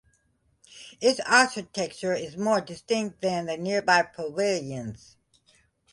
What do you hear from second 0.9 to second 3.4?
Its architecture is more distinct